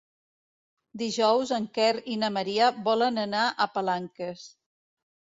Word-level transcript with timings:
Dijous 1.01 1.51
en 1.57 1.67
Quer 1.75 1.89
i 2.13 2.17
na 2.21 2.29
Maria 2.37 2.71
volen 2.89 3.21
anar 3.25 3.45
a 3.51 3.69
Palanques. 3.77 4.49